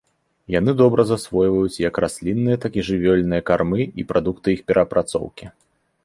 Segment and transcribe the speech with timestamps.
[0.59, 5.45] Яны добра засвойваюць як раслінныя, так і жывёльныя кармы і прадукты іх перапрацоўкі.